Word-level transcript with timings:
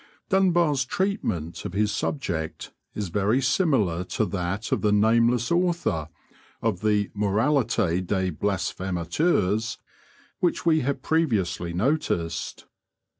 Dunbar's 0.29 0.83
treatment 0.83 1.63
of 1.63 1.73
his 1.73 1.91
subject 1.91 2.73
is 2.95 3.09
very 3.09 3.39
similar 3.39 4.03
to 4.05 4.25
that 4.25 4.71
of 4.71 4.81
the 4.81 4.91
nameless 4.91 5.51
author 5.51 6.09
of 6.59 6.81
the 6.81 7.09
'Moralité 7.09 8.03
des 8.07 8.31
Blasphémateurs' 8.31 9.77
which 10.39 10.65
we 10.65 10.79
have 10.79 11.03
previously 11.03 11.71
noticed. 11.71 12.65